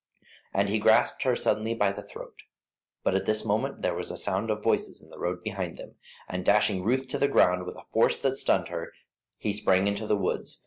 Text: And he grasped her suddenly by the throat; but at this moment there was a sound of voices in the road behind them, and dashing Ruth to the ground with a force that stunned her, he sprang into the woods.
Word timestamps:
And 0.51 0.67
he 0.67 0.79
grasped 0.79 1.21
her 1.21 1.35
suddenly 1.35 1.75
by 1.75 1.91
the 1.91 2.01
throat; 2.01 2.33
but 3.03 3.13
at 3.13 3.27
this 3.27 3.45
moment 3.45 3.83
there 3.83 3.93
was 3.93 4.09
a 4.09 4.17
sound 4.17 4.49
of 4.49 4.63
voices 4.63 5.03
in 5.03 5.11
the 5.11 5.19
road 5.19 5.43
behind 5.43 5.77
them, 5.77 5.93
and 6.27 6.43
dashing 6.43 6.83
Ruth 6.83 7.07
to 7.09 7.19
the 7.19 7.27
ground 7.27 7.67
with 7.67 7.75
a 7.75 7.85
force 7.93 8.17
that 8.17 8.35
stunned 8.35 8.69
her, 8.69 8.93
he 9.37 9.53
sprang 9.53 9.85
into 9.85 10.07
the 10.07 10.17
woods. 10.17 10.59